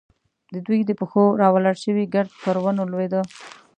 د 0.53 0.55
دوی 0.65 0.79
د 0.85 0.91
پښو 0.99 1.23
راولاړ 1.41 1.75
شوی 1.83 2.05
ګرد 2.13 2.31
پر 2.43 2.55
ونو 2.63 2.83
لوېده. 2.91 3.21